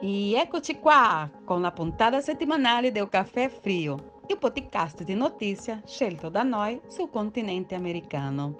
[0.00, 6.28] E eccoci qua con la puntata settimanale del Caffè Frio, il podcast di notizia scelto
[6.28, 8.58] da noi sul continente americano.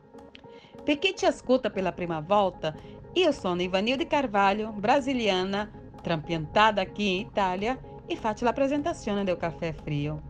[0.82, 2.74] Per chi ci ascolta per la prima volta,
[3.12, 5.70] io sono Ivanilde Carvalho, brasiliana,
[6.00, 10.22] trampiantata aqui in Italia e faccio la presentazione del Caffè Frio.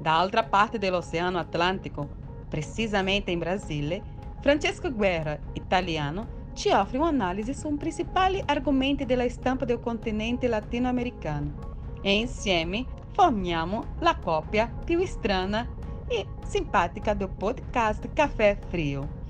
[0.00, 2.08] Dall'altra parte dell'Oceano Atlantico,
[2.48, 4.02] precisamente in Brasile,
[4.40, 11.70] Francesco Guerra, italiano, ci offre un'analisi sui principali argomenti della stampa del continente latinoamericano
[12.02, 15.66] e insieme formiamo la coppia più strana
[16.06, 19.20] e simpatica del podcast Caffè Frio.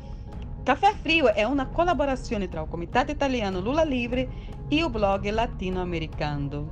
[0.65, 4.29] Caffè Frio è una collaborazione tra il Comitato Italiano Lula Livre
[4.69, 6.69] e il blog latinoamericano.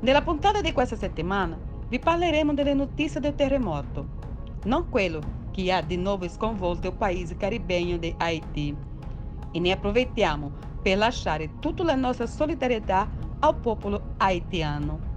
[0.00, 1.58] Nella puntata di questa settimana
[1.88, 4.20] vi parleremo delle notizie del terremoto,
[4.64, 5.20] non quello
[5.52, 8.90] che ha di nuovo sconvolto il paese caribenho di Haiti
[9.52, 10.50] e ne approfittiamo
[10.82, 15.10] per lasciare tutta la nostra solidarietà al popolo haitiano.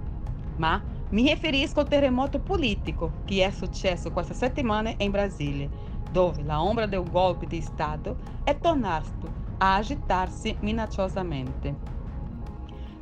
[0.56, 5.70] Ma mi riferisco al terremoto politico che è successo questa settimana in Brasile,
[6.10, 11.94] dove la ombra del golpe di Stato è tornato a agitar-se minacciosamente.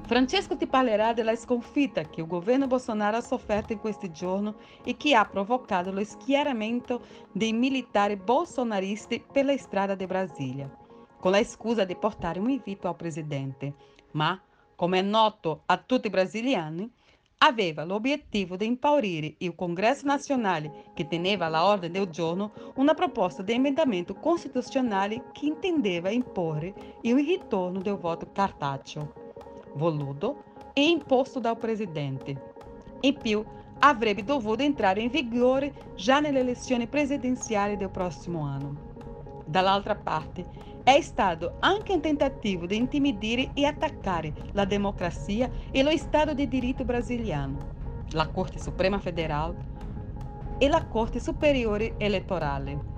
[0.07, 4.53] Francesco ti parlerà della sconfitta che il governo Bolsonaro ha sofferto in questi giorni
[4.85, 7.01] e che ha provocato lo schieramento
[7.33, 10.84] dei militari bolsonaristi per la strada di Brasilia
[11.25, 13.73] con la scusa di portare un invito al presidente,
[14.11, 14.39] ma,
[14.75, 16.87] come è noto a tutti i brasiliani,
[17.39, 23.55] aveva l'obiettivo di impaurire il Congresso Nazionale, che teneva all'ordine del giorno una proposta di
[23.55, 29.33] emendamento costituzionale che intendeva imporre il ritorno del voto cartaceo,
[29.77, 30.43] voluto
[30.75, 32.53] e imposto dal presidente.
[33.01, 33.43] In più,
[33.79, 38.94] avrebbe dovuto entrare in vigore già nelle elezioni presidenziali del prossimo anno.
[39.45, 40.47] Dall'altra parte,
[40.83, 46.49] è stato anche un tentativo di intimidire e attaccare la democrazia e lo Stato di
[46.49, 47.73] diritto brasiliano,
[48.11, 49.73] la Corte Suprema Federale
[50.59, 52.93] e la Corte Superiore Elettorale.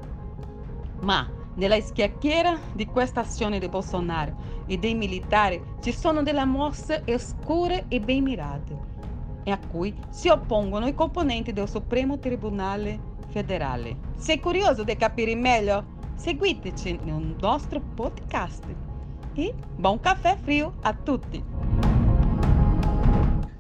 [1.00, 7.02] Ma nella schiacchiera di questa azione di Bolsonaro e dei militari ci sono delle mosse
[7.08, 8.78] oscure e ben mirate,
[9.46, 13.96] a cui si oppongono i componenti del Supremo Tribunale Federale.
[14.16, 18.64] Sei curioso di capire meglio Seguiteci nel nostro podcast
[19.34, 21.44] e buon caffè frio a tutti!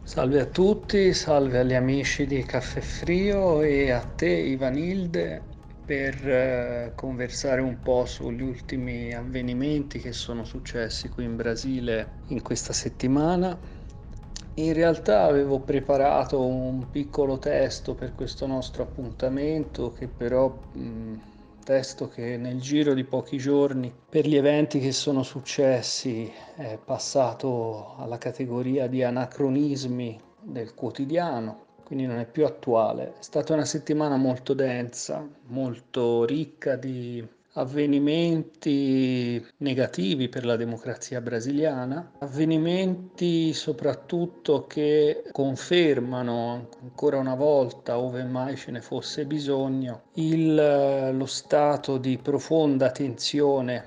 [0.02, 5.42] Salve a tutti, salve agli amici di Caffè Frio e a te Ivanilde
[5.84, 12.40] per eh, conversare un po' sugli ultimi avvenimenti che sono successi qui in Brasile in
[12.40, 13.56] questa settimana.
[14.54, 21.14] In realtà avevo preparato un piccolo testo per questo nostro appuntamento che però mh,
[21.66, 27.96] testo che nel giro di pochi giorni, per gli eventi che sono successi, è passato
[27.98, 33.14] alla categoria di anacronismi del quotidiano, quindi non è più attuale.
[33.18, 37.26] È stata una settimana molto densa, molto ricca di
[37.56, 48.56] avvenimenti negativi per la democrazia brasiliana, avvenimenti soprattutto che confermano ancora una volta, ove mai
[48.56, 53.84] ce ne fosse bisogno, il, lo stato di profonda tensione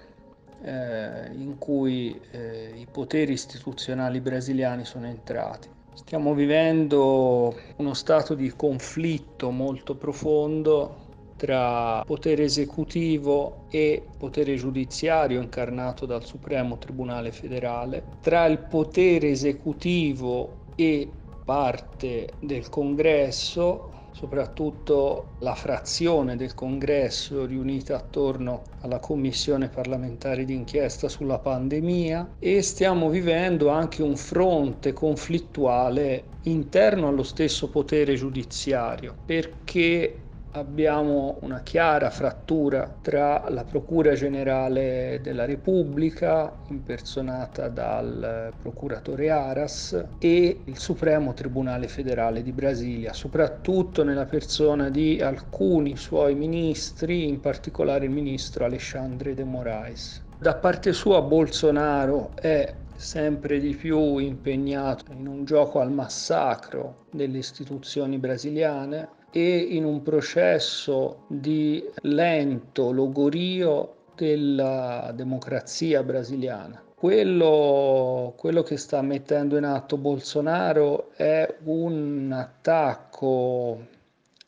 [0.62, 5.70] eh, in cui eh, i poteri istituzionali brasiliani sono entrati.
[5.94, 11.08] Stiamo vivendo uno stato di conflitto molto profondo
[11.40, 20.64] tra potere esecutivo e potere giudiziario incarnato dal Supremo Tribunale Federale, tra il potere esecutivo
[20.76, 21.10] e
[21.46, 31.40] parte del Congresso, soprattutto la frazione del Congresso riunita attorno alla Commissione parlamentare d'inchiesta sulla
[31.40, 41.38] pandemia e stiamo vivendo anche un fronte conflittuale interno allo stesso potere giudiziario perché abbiamo
[41.42, 50.78] una chiara frattura tra la Procura Generale della Repubblica, impersonata dal procuratore Aras, e il
[50.78, 58.12] Supremo Tribunale Federale di Brasilia, soprattutto nella persona di alcuni suoi ministri, in particolare il
[58.12, 60.24] ministro Alexandre de Moraes.
[60.38, 67.38] Da parte sua Bolsonaro è sempre di più impegnato in un gioco al massacro delle
[67.38, 76.84] istituzioni brasiliane, e in un processo di lento logorio della democrazia brasiliana.
[76.96, 83.80] Quello, quello, che sta mettendo in atto Bolsonaro è un attacco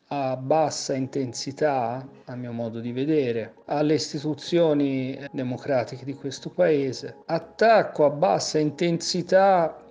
[0.08, 8.04] a bassa intensità, a mio modo di vedere, alle istituzioni democratiche di questo paese, attacco
[8.04, 9.82] a bassa intensità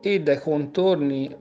[0.00, 1.32] e dai contorni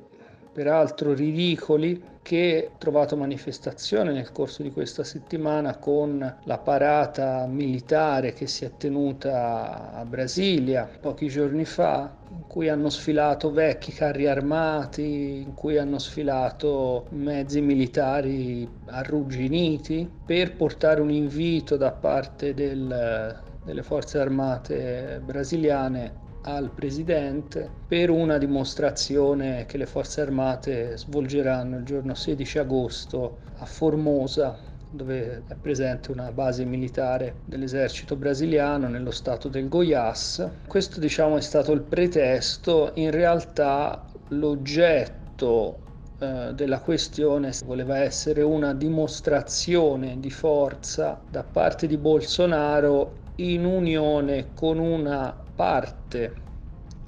[0.54, 8.34] peraltro ridicoli che ho trovato manifestazione nel corso di questa settimana con la parata militare
[8.34, 14.28] che si è tenuta a Brasilia pochi giorni fa, in cui hanno sfilato vecchi carri
[14.28, 23.42] armati, in cui hanno sfilato mezzi militari arrugginiti per portare un invito da parte del,
[23.62, 31.84] delle forze armate brasiliane al Presidente per una dimostrazione che le forze armate svolgeranno il
[31.84, 34.58] giorno 16 agosto a Formosa,
[34.90, 40.50] dove è presente una base militare dell'esercito brasiliano nello stato del Goiás.
[40.66, 45.80] Questo diciamo è stato il pretesto, in realtà l'oggetto
[46.18, 54.54] eh, della questione voleva essere una dimostrazione di forza da parte di Bolsonaro in unione
[54.54, 56.34] con una parte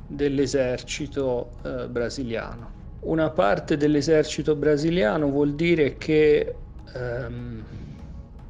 [0.07, 2.77] dell'esercito eh, brasiliano.
[3.01, 6.55] Una parte dell'esercito brasiliano vuol dire che,
[6.93, 7.63] ehm,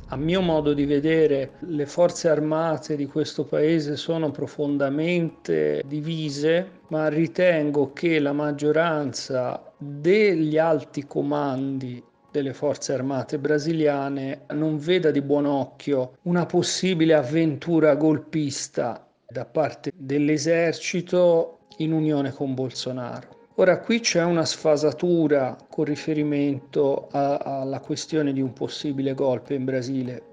[0.07, 7.09] a mio modo di vedere, le forze armate di questo paese sono profondamente divise, ma
[7.09, 12.01] ritengo che la maggioranza degli alti comandi
[12.31, 19.91] delle forze armate brasiliane non veda di buon occhio una possibile avventura golpista da parte
[19.93, 23.37] dell'esercito in unione con Bolsonaro.
[23.55, 29.65] Ora qui c'è una sfasatura con riferimento a, alla questione di un possibile golpe in
[29.65, 30.23] Brasile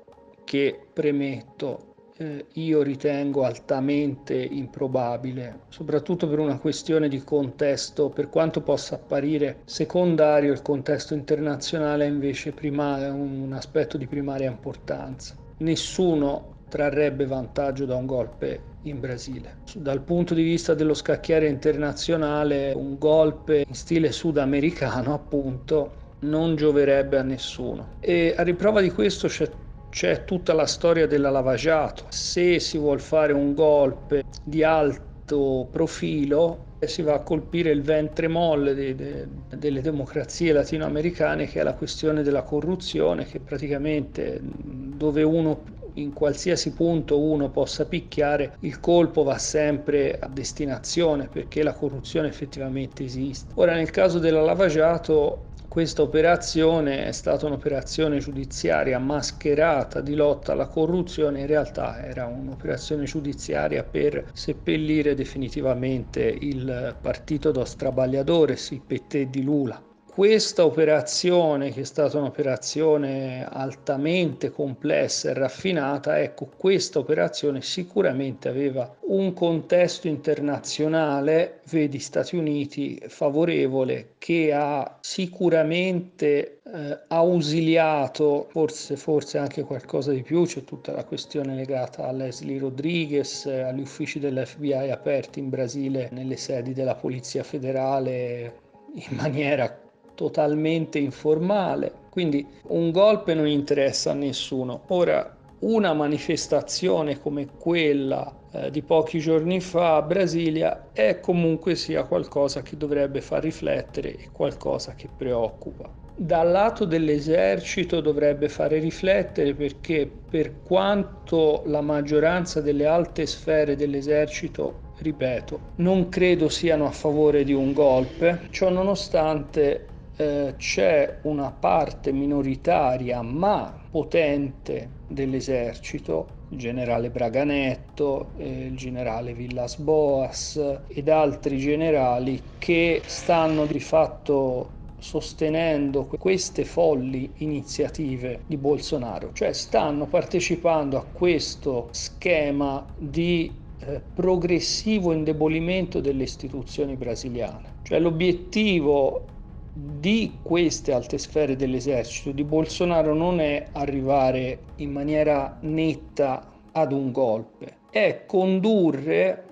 [0.44, 8.62] che premetto eh, io ritengo altamente improbabile, soprattutto per una questione di contesto, per quanto
[8.62, 15.36] possa apparire secondario, il contesto internazionale è invece prima, un aspetto di primaria importanza.
[15.58, 19.58] Nessuno trarrebbe vantaggio da un golpe in Brasile.
[19.74, 27.18] Dal punto di vista dello scacchiere internazionale, un golpe in stile sudamericano, appunto, non gioverebbe
[27.18, 27.94] a nessuno.
[28.00, 29.48] E a riprova di questo c'è
[29.96, 32.04] c'è tutta la storia della lavagiato.
[32.10, 38.28] Se si vuole fare un golpe di alto profilo, si va a colpire il ventre
[38.28, 39.26] molle de, de,
[39.56, 45.62] delle democrazie latinoamericane, che è la questione della corruzione, che praticamente dove uno
[45.96, 52.28] in qualsiasi punto uno possa picchiare, il colpo va sempre a destinazione perché la corruzione
[52.28, 53.52] effettivamente esiste.
[53.56, 60.68] Ora nel caso della lavagiato questa operazione è stata un'operazione giudiziaria mascherata di lotta alla
[60.68, 69.24] corruzione, in realtà era un'operazione giudiziaria per seppellire definitivamente il partito dos Trabalhadores, il PT
[69.28, 69.82] di Lula
[70.16, 78.96] questa operazione, che è stata un'operazione altamente complessa e raffinata, ecco, questa operazione sicuramente aveva
[79.08, 89.64] un contesto internazionale, vedi Stati Uniti, favorevole, che ha sicuramente eh, ausiliato, forse, forse anche
[89.64, 95.40] qualcosa di più, c'è tutta la questione legata a Leslie Rodriguez, agli uffici dell'FBI aperti
[95.40, 98.64] in Brasile, nelle sedi della Polizia Federale
[98.94, 99.84] in maniera
[100.16, 104.82] totalmente informale, quindi un golpe non interessa a nessuno.
[104.88, 112.04] Ora, una manifestazione come quella eh, di pochi giorni fa a Brasilia è comunque sia
[112.04, 115.88] qualcosa che dovrebbe far riflettere e qualcosa che preoccupa.
[116.18, 124.80] Dal lato dell'esercito dovrebbe fare riflettere perché per quanto la maggioranza delle alte sfere dell'esercito,
[124.98, 132.12] ripeto, non credo siano a favore di un golpe, ciò nonostante eh, c'è una parte
[132.12, 142.40] minoritaria ma potente dell'esercito, il generale Braganetto, eh, il generale Villas Boas ed altri generali
[142.58, 151.88] che stanno di fatto sostenendo queste folli iniziative di Bolsonaro, cioè stanno partecipando a questo
[151.92, 157.74] schema di eh, progressivo indebolimento delle istituzioni brasiliane.
[157.82, 159.35] Cioè l'obiettivo
[159.78, 167.12] di queste alte sfere dell'esercito di Bolsonaro non è arrivare in maniera netta ad un
[167.12, 169.44] golpe, è condurre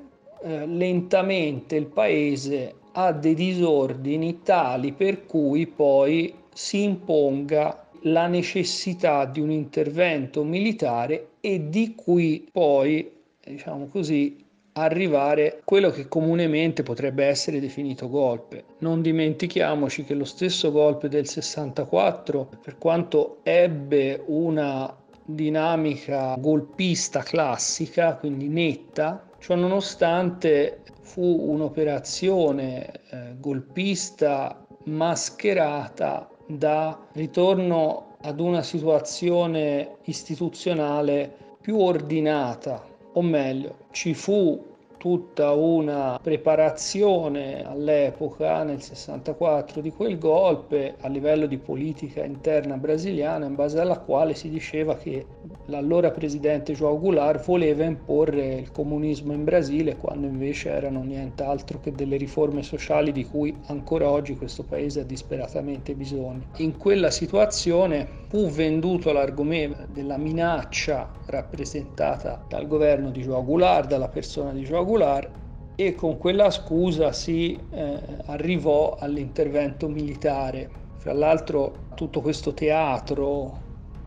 [0.43, 9.26] eh, lentamente il paese a dei disordini tali per cui poi si imponga la necessità
[9.26, 13.11] di un intervento militare e di cui poi,
[13.45, 14.44] diciamo così,
[14.75, 18.64] arrivare a quello che comunemente potrebbe essere definito golpe.
[18.78, 28.16] Non dimentichiamoci che lo stesso golpe del 64, per quanto ebbe una dinamica golpista classica,
[28.16, 41.33] quindi netta, ciò nonostante fu un'operazione eh, golpista mascherata da ritorno ad una situazione istituzionale
[41.61, 44.74] più ordinata, o meglio, ci fu
[45.04, 53.44] tutta una preparazione all'epoca, nel 64, di quel golpe a livello di politica interna brasiliana,
[53.44, 55.26] in base alla quale si diceva che
[55.66, 61.92] l'allora presidente João Goulart voleva imporre il comunismo in Brasile, quando invece erano nient'altro che
[61.92, 66.44] delle riforme sociali di cui ancora oggi questo paese ha disperatamente bisogno.
[66.56, 74.08] In quella situazione fu venduto l'argomento della minaccia rappresentata dal governo di João Goulart, dalla
[74.08, 75.31] persona di João Goulart, Goulart
[75.75, 80.71] e con quella scusa si eh, arrivò all'intervento militare.
[80.99, 83.59] Fra l'altro tutto questo teatro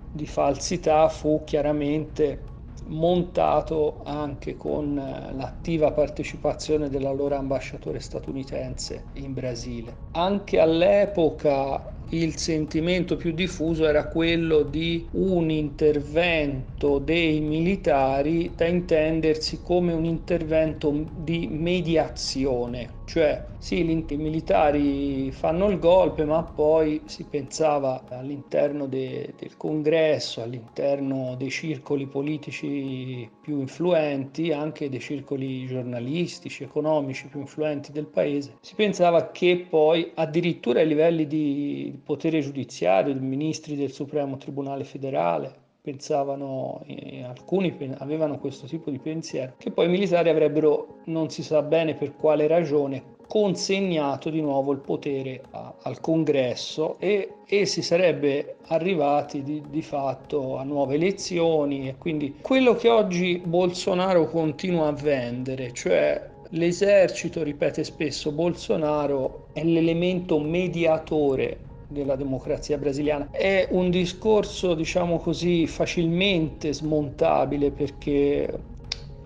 [0.09, 2.45] di falsità fu chiaramente
[2.85, 9.93] montato anche con eh, l'attiva partecipazione dell'allora ambasciatore statunitense in Brasile.
[10.11, 19.61] Anche all'epoca il sentimento più diffuso era quello di un intervento dei militari da intendersi
[19.61, 27.25] come un intervento di mediazione, cioè sì, i militari fanno il golpe, ma poi si
[27.25, 36.63] pensava all'interno de, del congresso, all'interno dei circoli politici più influenti, anche dei circoli giornalistici,
[36.63, 43.13] economici più influenti del paese, si pensava che poi addirittura ai livelli di potere giudiziario,
[43.13, 49.71] dei ministri del Supremo Tribunale Federale, pensavano, eh, alcuni avevano questo tipo di pensiero, che
[49.71, 54.79] poi i militari avrebbero, non si sa bene per quale ragione, consegnato di nuovo il
[54.79, 61.89] potere a, al congresso e, e, si sarebbe arrivati di, di fatto a nuove elezioni
[61.89, 69.63] e quindi quello che oggi Bolsonaro continua a vendere, cioè l'esercito, ripete spesso, Bolsonaro è
[69.63, 73.29] l'elemento mediatore della democrazia brasiliana.
[73.31, 78.47] È un discorso, diciamo così, facilmente smontabile perché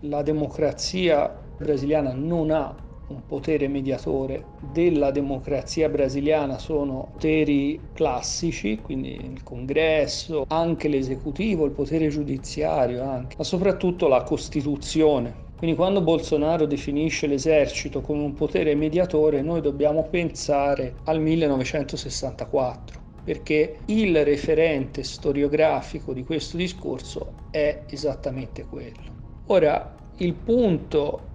[0.01, 2.75] la democrazia brasiliana non ha
[3.07, 11.71] un potere mediatore della democrazia brasiliana sono poteri classici, quindi il congresso, anche l'esecutivo, il
[11.71, 15.49] potere giudiziario, anche, ma soprattutto la Costituzione.
[15.61, 23.81] Quindi quando Bolsonaro definisce l'esercito come un potere mediatore, noi dobbiamo pensare al 1964 perché
[23.85, 29.11] il referente storiografico di questo discorso è esattamente quello.
[29.51, 31.27] Ora, il punto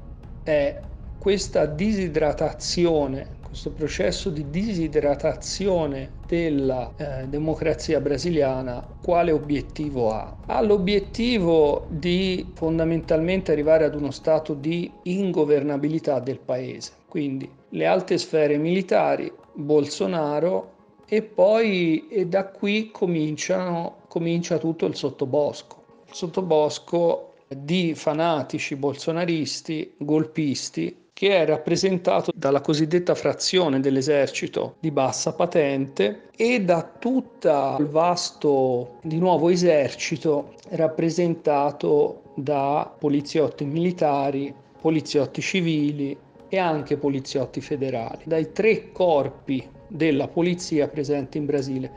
[0.43, 0.83] è
[1.17, 10.37] questa disidratazione, questo processo di disidratazione della eh, democrazia brasiliana, quale obiettivo ha?
[10.45, 18.19] Ha l'obiettivo di fondamentalmente arrivare ad uno stato di ingovernabilità del paese, quindi le alte
[18.19, 20.75] sfere militari, Bolsonaro
[21.07, 26.03] e poi e da qui comincia tutto il sottobosco.
[26.09, 35.33] Il sottobosco di fanatici bolsonaristi, golpisti, che è rappresentato dalla cosiddetta frazione dell'esercito di bassa
[35.33, 46.15] patente e da tutto il vasto di nuovo esercito rappresentato da poliziotti militari, poliziotti civili
[46.51, 51.93] e anche poliziotti federali, dai tre corpi della polizia presenti in Brasile,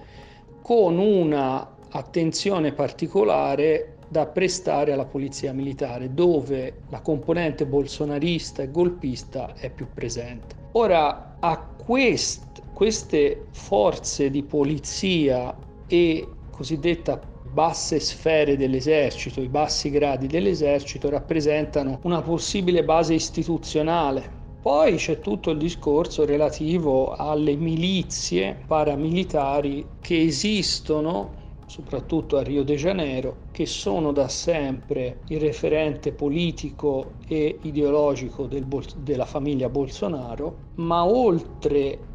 [0.61, 9.53] con una attenzione particolare da prestare alla polizia militare, dove la componente bolsonarista e golpista
[9.55, 10.55] è più presente.
[10.73, 15.55] Ora, a quest, queste forze di polizia
[15.87, 17.19] e cosiddetta
[17.51, 24.37] basse sfere dell'esercito, i bassi gradi dell'esercito rappresentano una possibile base istituzionale.
[24.61, 31.37] Poi c'è tutto il discorso relativo alle milizie paramilitari che esistono
[31.69, 38.65] soprattutto a Rio de Janeiro, che sono da sempre il referente politico e ideologico del
[38.95, 42.05] della famiglia Bolsonaro, ma oltre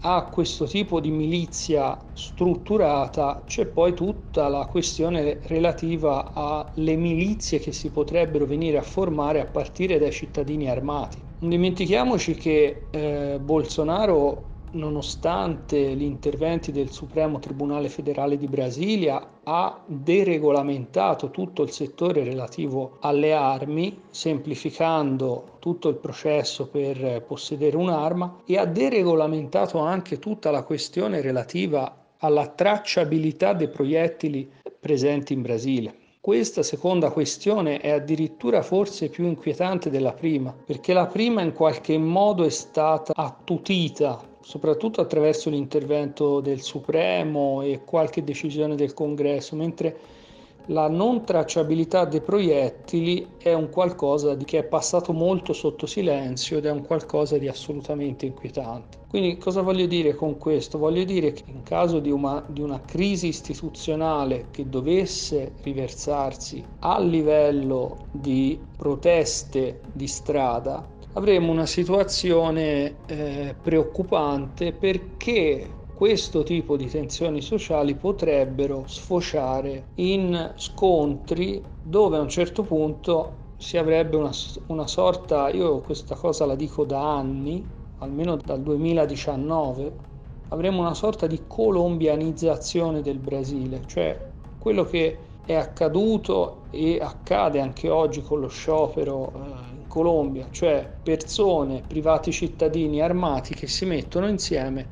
[0.00, 7.72] a questo tipo di milizia strutturata c'è poi tutta la questione relativa alle milizie che
[7.72, 11.22] si potrebbero venire a formare a partire dai cittadini armati.
[11.38, 19.82] Non dimentichiamoci che eh, Bolsonaro nonostante gli interventi del Supremo Tribunale Federale di Brasilia, ha
[19.86, 28.58] deregolamentato tutto il settore relativo alle armi, semplificando tutto il processo per possedere un'arma e
[28.58, 34.50] ha deregolamentato anche tutta la questione relativa alla tracciabilità dei proiettili
[34.80, 35.94] presenti in Brasile.
[36.24, 41.98] Questa seconda questione è addirittura forse più inquietante della prima, perché la prima in qualche
[41.98, 49.96] modo è stata attutita, soprattutto attraverso l'intervento del Supremo e qualche decisione del Congresso, mentre
[50.68, 56.66] la non tracciabilità dei proiettili è un qualcosa che è passato molto sotto silenzio ed
[56.66, 58.98] è un qualcosa di assolutamente inquietante.
[59.08, 60.78] Quindi cosa voglio dire con questo?
[60.78, 66.98] Voglio dire che in caso di una, di una crisi istituzionale che dovesse riversarsi a
[66.98, 70.84] livello di proteste di strada,
[71.14, 81.62] avremo una situazione eh, preoccupante perché questo tipo di tensioni sociali potrebbero sfociare in scontri
[81.82, 84.32] dove a un certo punto si avrebbe una,
[84.66, 87.64] una sorta, io questa cosa la dico da anni,
[87.98, 89.92] almeno dal 2019,
[90.48, 94.20] avremo una sorta di colombianizzazione del Brasile, cioè
[94.58, 101.84] quello che è accaduto e accade anche oggi con lo sciopero eh, Colombia, cioè persone,
[101.86, 104.88] privati cittadini armati che si mettono insieme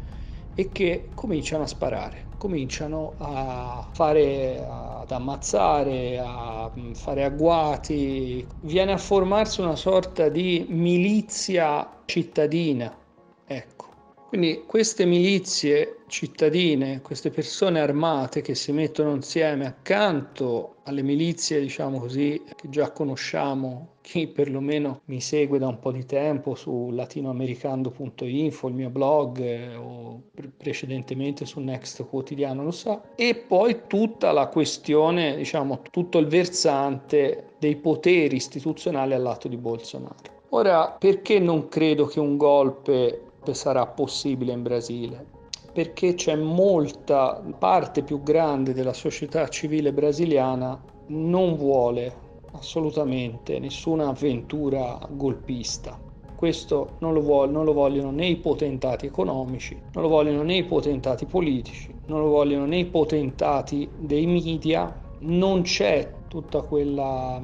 [0.55, 8.97] e che cominciano a sparare, cominciano a fare, ad ammazzare, a fare agguati, viene a
[8.97, 12.97] formarsi una sorta di milizia cittadina.
[13.45, 13.87] Ecco.
[14.29, 21.99] Quindi queste milizie cittadine, queste persone armate che si mettono insieme accanto alle milizie, diciamo
[21.99, 28.69] così, che già conosciamo, chi perlomeno mi segue da un po' di tempo su latinoamericando.info,
[28.69, 34.33] il mio blog, eh, o pre- precedentemente su Next Quotidiano lo sa, e poi tutta
[34.33, 40.17] la questione, diciamo, tutto il versante dei poteri istituzionali all'atto di Bolsonaro.
[40.51, 45.41] Ora, perché non credo che un golpe sarà possibile in Brasile?
[45.73, 54.99] Perché c'è molta parte più grande della società civile brasiliana non vuole assolutamente nessuna avventura
[55.11, 55.99] golpista.
[56.37, 60.57] Questo non lo, vuol, non lo, vogliono né i potentati economici, non lo vogliono né
[60.57, 67.41] i potentati politici, non lo vogliono né i potentati dei media, non c'è tutta quella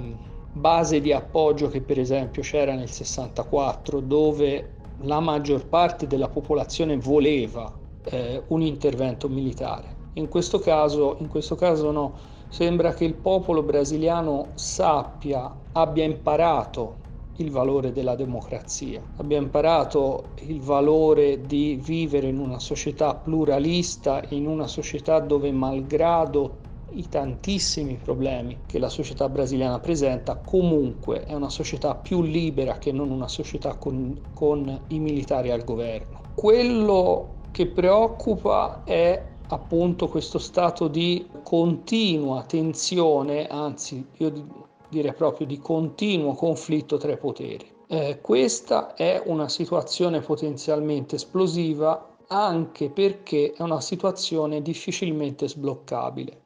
[0.52, 4.70] base di appoggio che per esempio c'era nel 64 dove
[5.02, 7.72] la maggior parte della popolazione voleva
[8.04, 9.96] eh, un intervento militare.
[10.14, 12.14] In questo caso, in questo caso no,
[12.48, 17.06] sembra che il popolo brasiliano sappia, abbia imparato
[17.36, 24.46] il valore della democrazia, abbia imparato il valore di vivere in una società pluralista, in
[24.46, 31.50] una società dove malgrado i tantissimi problemi che la società brasiliana presenta, comunque è una
[31.50, 36.22] società più libera che non una società con, con i militari al governo.
[36.34, 45.58] Quello che preoccupa è appunto questo stato di continua tensione, anzi io direi proprio di
[45.58, 47.66] continuo conflitto tra i poteri.
[47.86, 56.42] Eh, questa è una situazione potenzialmente esplosiva anche perché è una situazione difficilmente sbloccabile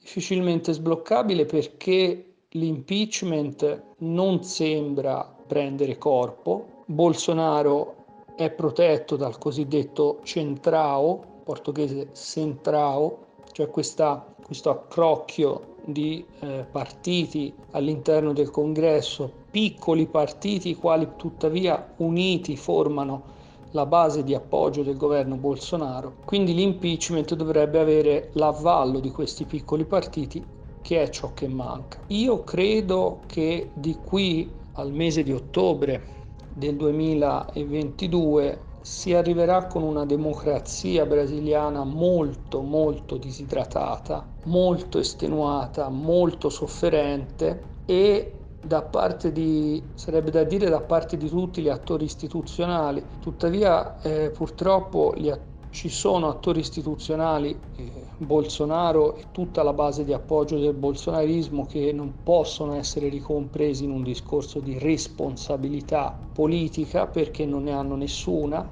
[0.00, 6.84] difficilmente sbloccabile perché l'impeachment non sembra prendere corpo.
[6.86, 7.99] Bolsonaro
[8.40, 13.18] è protetto dal cosiddetto centrao, portoghese centrao,
[13.52, 22.56] cioè questa, questo accrocchio di eh, partiti all'interno del congresso, piccoli partiti quali tuttavia uniti
[22.56, 23.38] formano
[23.72, 29.84] la base di appoggio del governo Bolsonaro, quindi l'impeachment dovrebbe avere l'avallo di questi piccoli
[29.84, 30.42] partiti
[30.80, 31.98] che è ciò che manca.
[32.06, 36.19] Io credo che di qui al mese di ottobre
[36.52, 47.62] del 2022 si arriverà con una democrazia brasiliana molto molto disidratata, molto estenuata, molto sofferente
[47.84, 54.00] e da parte di, sarebbe da dire da parte di tutti gli attori istituzionali, tuttavia
[54.02, 55.32] eh, purtroppo gli,
[55.70, 61.90] ci sono attori istituzionali, eh, Bolsonaro e tutta la base di appoggio del bolsonarismo che
[61.92, 68.68] non possono essere ricompresi in un discorso di responsabilità politica perché non ne hanno nessuna,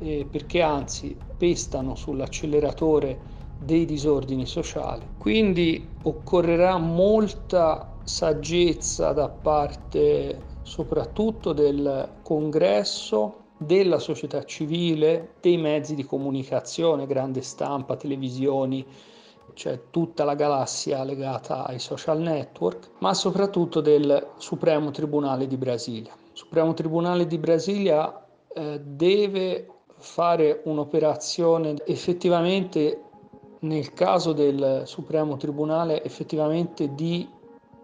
[0.00, 3.18] eh, perché anzi pestano sull'acceleratore
[3.56, 5.06] dei disordini sociali.
[5.16, 16.04] Quindi occorrerà molta saggezza da parte soprattutto del congresso della società civile, dei mezzi di
[16.04, 18.86] comunicazione, grande stampa, televisioni,
[19.54, 26.12] cioè tutta la galassia legata ai social network, ma soprattutto del Supremo Tribunale di Brasilia.
[26.12, 29.66] Il Supremo Tribunale di Brasilia eh, deve
[29.96, 33.02] fare un'operazione effettivamente
[33.60, 37.28] nel caso del Supremo Tribunale effettivamente di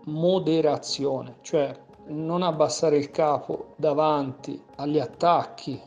[0.05, 1.75] moderazione, cioè
[2.07, 5.81] non abbassare il capo davanti agli attacchi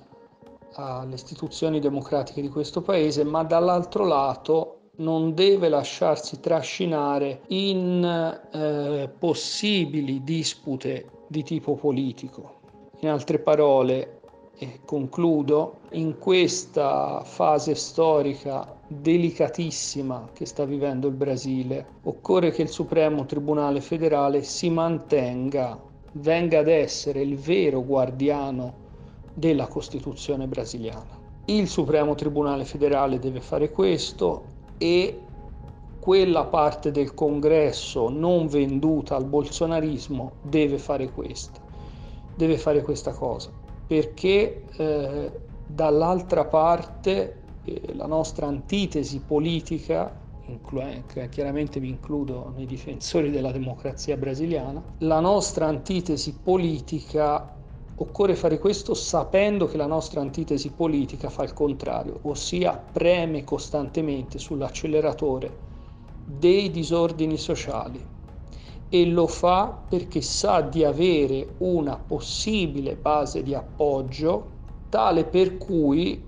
[0.74, 8.04] alle istituzioni democratiche di questo paese, ma dall'altro lato non deve lasciarsi trascinare in
[8.52, 12.56] eh, possibili dispute di tipo politico.
[13.00, 14.22] In altre parole,
[14.60, 22.70] e concludo, in questa fase storica delicatissima che sta vivendo il Brasile, occorre che il
[22.70, 25.80] Supremo Tribunale federale si mantenga,
[26.20, 28.86] venga ad essere il vero guardiano
[29.34, 31.26] della Costituzione brasiliana.
[31.46, 34.44] Il Supremo Tribunale federale deve fare questo
[34.78, 35.22] e
[36.00, 41.60] quella parte del congresso non venduta al bolsonarismo deve fare questo,
[42.36, 43.50] deve fare questa cosa,
[43.86, 45.32] perché eh,
[45.66, 50.14] dall'altra parte eh, la nostra antitesi politica,
[51.30, 57.52] chiaramente vi includo nei difensori della democrazia brasiliana, la nostra antitesi politica
[58.00, 64.38] Occorre fare questo sapendo che la nostra antitesi politica fa il contrario, ossia preme costantemente
[64.38, 65.62] sull'acceleratore
[66.24, 68.06] dei disordini sociali
[68.88, 74.52] e lo fa perché sa di avere una possibile base di appoggio
[74.90, 76.24] tale per cui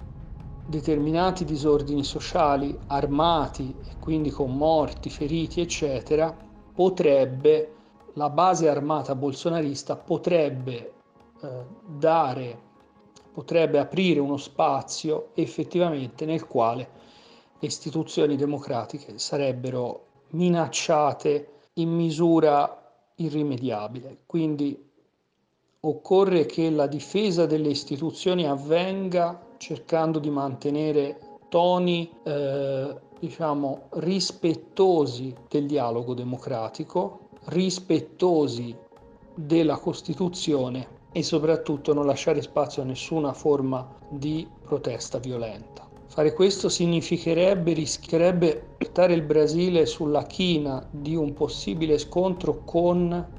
[0.70, 6.36] determinati disordini sociali armati e quindi con morti, feriti, eccetera,
[6.74, 7.74] potrebbe
[8.14, 10.94] la base armata bolsonarista potrebbe
[11.42, 11.48] eh,
[11.88, 12.60] dare,
[13.34, 16.90] potrebbe aprire uno spazio effettivamente nel quale
[17.58, 24.20] le istituzioni democratiche sarebbero minacciate in misura irrimediabile.
[24.28, 24.88] Quindi
[25.82, 31.20] occorre che la difesa delle istituzioni avvenga cercando di mantenere
[31.50, 38.76] toni eh, diciamo rispettosi del dialogo democratico, rispettosi
[39.36, 45.88] della Costituzione e soprattutto non lasciare spazio a nessuna forma di protesta violenta.
[46.08, 53.39] Fare questo significherebbe, rischierebbe portare il Brasile sulla china di un possibile scontro con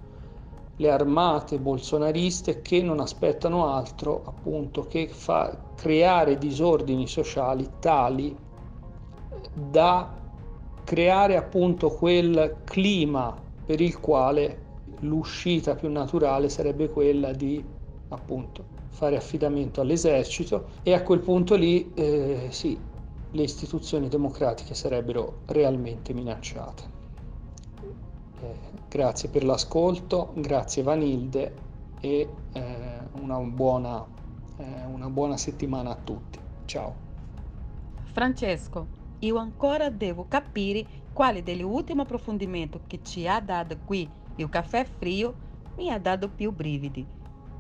[0.81, 8.37] le armate bolsonariste che non aspettano altro appunto che fa, creare disordini sociali tali
[9.53, 10.19] da
[10.83, 14.69] creare appunto quel clima per il quale
[15.01, 17.63] l'uscita più naturale sarebbe quella di
[18.09, 22.79] appunto fare affidamento all'esercito e a quel punto lì eh, sì,
[23.31, 26.83] le istituzioni democratiche sarebbero realmente minacciate.
[28.43, 31.55] Eh, grazie per l'ascolto, grazie Vanilde
[32.01, 34.05] e eh, una, buona,
[34.57, 36.39] eh, una buona settimana a tutti.
[36.65, 37.09] Ciao.
[38.13, 38.87] Francesco,
[39.21, 44.09] io ancora devo capire quale dell'ultimo approfondimento che ci ha dato qui
[44.43, 45.35] o café frio
[45.77, 47.07] me ha dado più brividi.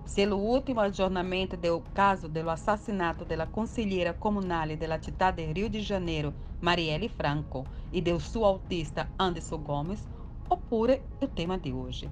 [0.05, 5.69] Se o último aggiornamento do caso do assassinato da conselheira comunale da cidade de Rio
[5.69, 10.09] de Janeiro, Marielle Franco, e do seu autista Anderson Gomes,
[10.51, 12.11] oppure o tema de hoje.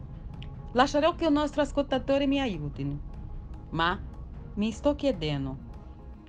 [0.72, 2.98] Lascerò che i nostri ascoltatori mi aiutino.
[3.70, 4.00] Ma
[4.54, 5.56] mi sto chiedendo,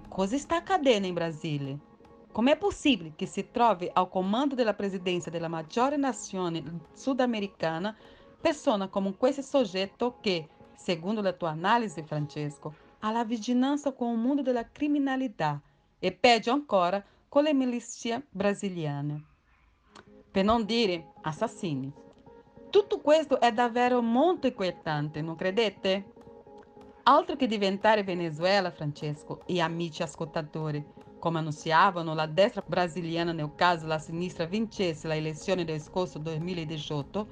[0.09, 1.79] cosa está accadendo em Brasília?
[2.31, 6.51] Como é possível que se trove ao comando da presidência da maior nação
[6.93, 7.95] sul-americana
[8.41, 14.19] persona come questo soggetto che, secondo la tua analisi, Francesco, ha la vicinanza con il
[14.19, 15.61] mondo della criminalità
[15.99, 19.28] e peggio ancora con le milizie brasiliane.
[20.31, 21.91] Per non dire assassini.
[22.69, 26.13] Tutto questo è davvero molto inquietante, non credete?
[27.03, 30.85] Altro che diventare Venezuela, Francesco e amici ascoltatori,
[31.17, 37.27] come annunciavano la destra brasiliana nel caso la sinistra vincesse la elezione del scorso 2018,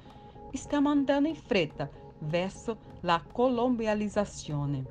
[0.54, 4.84] stiamo andando in fretta verso la colombializzazione.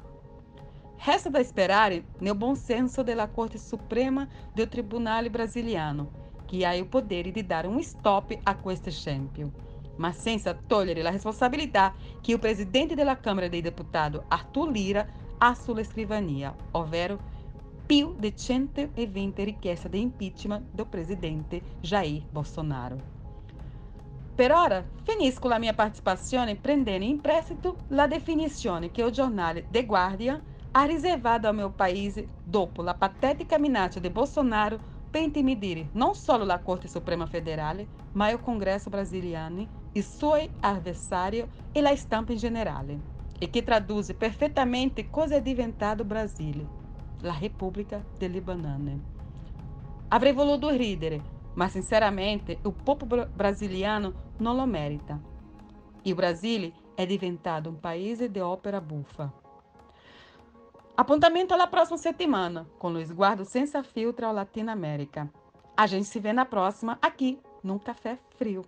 [1.04, 6.88] Resta da sperare nel buon senso della Corte Suprema del Tribunale Brasiliano, che ha il
[6.88, 9.52] potere di dare un stop a questo esempio,
[9.98, 15.06] ma senza togliere la responsabilità che il presidente della Câmara dei Deputati, Arthur Lira,
[15.40, 17.20] ha sulla scrivania, ovvero
[17.86, 23.16] più di 120 richieste di impeachment del presidente Jair Bolsonaro.
[24.36, 29.86] Per ora finisco la mia partecipazione prendendo in prestito la definizione che il giornale The
[29.86, 34.80] Guardian ha riservato ao meu país, dopo la patética minaccia de Bolsonaro,
[35.10, 41.48] per intimidire non solo la Corte Suprema Federale, ma o Congresso brasiliano, i suoi avversari
[41.72, 43.00] e la stampa in generale,
[43.40, 46.68] e che traduce perfettamente cosa è diventato Brasile,
[47.22, 49.16] la Repubblica delle Banane.
[50.10, 55.20] Avrei voluto ridere, ma sinceramente il popolo brasiliano non lo merita.
[56.04, 59.32] Il Brasile è diventato un paese di opera buffa.
[60.98, 65.32] Appuntamento alla próxima settimana, com o Esguardo Senza Filtro ao Latinoamérica.
[65.78, 68.66] A gente se vê na próxima, aqui, num Café Frio.